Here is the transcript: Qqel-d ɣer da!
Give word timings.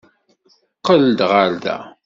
Qqel-d 0.77 1.19
ɣer 1.31 1.49
da! 1.63 1.77